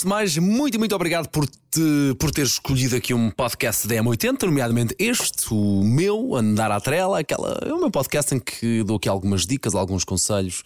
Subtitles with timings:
[0.00, 3.96] antes de mais, muito, muito obrigado por, te, por ter escolhido aqui um podcast da
[3.96, 8.82] M80, nomeadamente este, o meu, Andar à Trela, aquela, é o meu podcast em que
[8.82, 10.62] dou aqui algumas dicas, alguns conselhos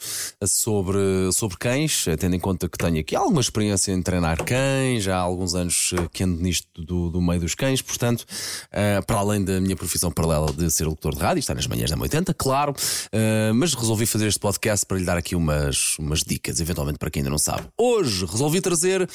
[0.47, 0.99] sobre,
[1.33, 5.55] sobre cães, tendo em conta que tenho aqui alguma experiência em treinar cães, há alguns
[5.55, 9.77] anos que ando nisto do, do meio dos cães, portanto, uh, para além da minha
[9.77, 13.75] profissão paralela de ser locutor de rádio, estar nas manhãs da M80, claro, uh, mas
[13.75, 17.31] resolvi fazer este podcast para lhe dar aqui umas, umas dicas, eventualmente para quem ainda
[17.31, 17.67] não sabe.
[17.77, 19.09] Hoje resolvi trazer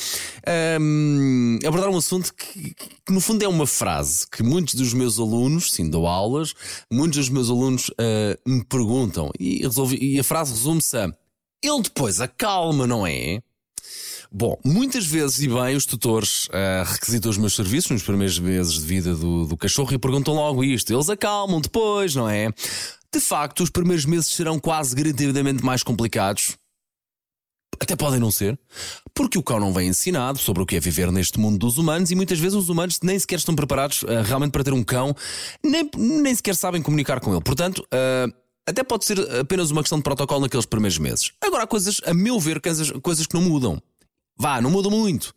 [0.81, 5.19] um, abordar um assunto que, que, no fundo é uma frase que muitos dos meus
[5.19, 6.53] alunos, sim, dou aulas,
[6.91, 11.13] muitos dos meus alunos uh, me perguntam e, resolvi, e a frase resume-se a
[11.61, 13.41] ele depois acalma, não é?
[14.31, 18.73] Bom, muitas vezes, e bem, os tutores uh, requisitam os meus serviços nos primeiros meses
[18.73, 20.93] de vida do, do cachorro e perguntam logo isto.
[20.93, 22.49] Eles acalmam depois, não é?
[23.11, 26.55] De facto, os primeiros meses serão quase garantidamente mais complicados.
[27.81, 28.59] Até podem não ser,
[29.13, 32.11] porque o cão não vem ensinado sobre o que é viver neste mundo dos humanos
[32.11, 35.15] e muitas vezes os humanos nem sequer estão preparados uh, realmente para ter um cão,
[35.63, 37.41] nem, nem sequer sabem comunicar com ele.
[37.41, 38.33] Portanto, uh,
[38.67, 41.31] até pode ser apenas uma questão de protocolo naqueles primeiros meses.
[41.41, 43.81] Agora há coisas, a meu ver, coisas, coisas que não mudam.
[44.37, 45.33] Vá, não mudam muito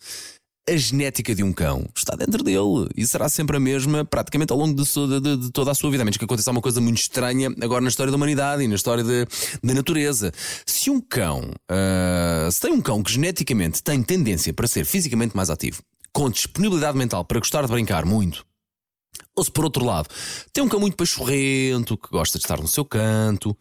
[0.68, 4.58] a genética de um cão está dentro dele e será sempre a mesma praticamente ao
[4.58, 6.02] longo de, de, de toda a sua vida.
[6.02, 8.76] A menos que aconteça uma coisa muito estranha agora na história da humanidade e na
[8.76, 10.32] história da natureza.
[10.64, 15.36] Se um cão, uh, se tem um cão que geneticamente tem tendência para ser fisicamente
[15.36, 18.46] mais ativo, com disponibilidade mental para gostar de brincar muito,
[19.34, 20.08] ou se por outro lado
[20.52, 23.56] tem um cão muito pachorrento, que gosta de estar no seu canto,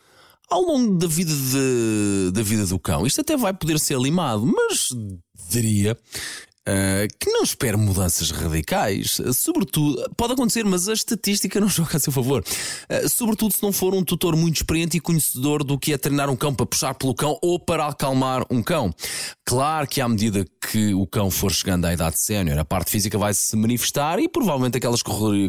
[0.49, 4.45] ao longo da vida, de, da vida do cão, isto até vai poder ser limado,
[4.45, 4.89] mas
[5.49, 5.97] diria
[6.71, 9.19] Uh, que não espere mudanças radicais.
[9.33, 12.41] Sobretudo, pode acontecer, mas a estatística não joga a seu favor.
[12.89, 16.29] Uh, sobretudo se não for um tutor muito experiente e conhecedor do que é treinar
[16.29, 18.93] um cão para puxar pelo cão ou para acalmar um cão.
[19.45, 23.17] Claro que à medida que o cão for chegando à idade sénior, a parte física
[23.17, 25.01] vai se manifestar e provavelmente aquelas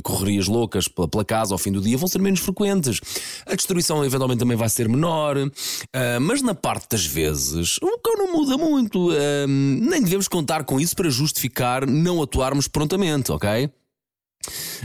[0.02, 3.00] correrias loucas pela, pela, casa ao fim do dia vão ser menos frequentes.
[3.46, 5.36] A destruição eventualmente também vai ser menor,
[6.20, 9.10] mas na parte das vezes o cão não muda muito.
[9.46, 13.70] nem devemos contar com isso para justificar não atuarmos prontamente, ok?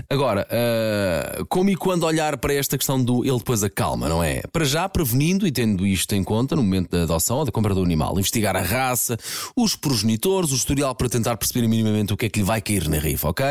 [0.09, 4.41] Agora, uh, como e quando olhar para esta questão do ele depois acalma, não é?
[4.51, 7.73] Para já prevenindo e tendo isto em conta no momento da adoção ou da compra
[7.73, 9.17] do animal, investigar a raça,
[9.55, 12.87] os progenitores, o historial para tentar perceber minimamente o que é que lhe vai cair
[12.87, 13.45] na rifa, ok?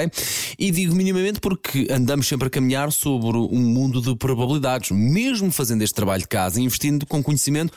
[0.58, 5.82] E digo minimamente porque andamos sempre a caminhar sobre um mundo de probabilidades, mesmo fazendo
[5.82, 7.72] este trabalho de casa e investindo com conhecimento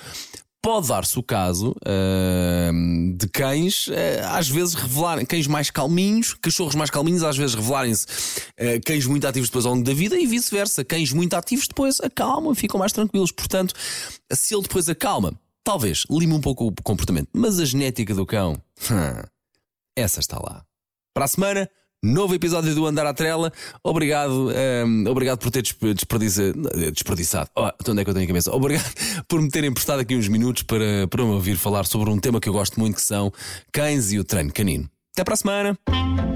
[0.62, 3.94] pode dar-se o caso uh, de cães, uh,
[4.32, 9.26] às vezes revelarem, cães mais calminhos, cachorros mais calminhos, às vezes revelarem-se uh, cães muito
[9.26, 10.84] ativos depois ao longo da vida e vice-versa.
[10.84, 13.32] Cães muito ativos depois acalmam, ficam mais tranquilos.
[13.32, 13.74] Portanto,
[14.32, 15.34] se ele depois acalma,
[15.64, 18.62] talvez lime um pouco o comportamento, mas a genética do cão,
[19.96, 20.64] essa está lá.
[21.14, 21.70] Para a semana,
[22.02, 23.52] Novo episódio do Andar à Trela.
[23.84, 25.62] Obrigado, um, ehm, obrigado por ter
[26.94, 27.50] desperdiçado.
[27.54, 28.56] Oh, então onde é que eu tenho a cabeça?
[28.56, 28.90] Obrigado
[29.28, 32.40] por me terem prestado aqui uns minutos para, para me ouvir falar sobre um tema
[32.40, 33.34] que eu gosto muito, que são
[33.72, 34.90] cães e o treino canino.
[35.14, 36.29] Até para a semana!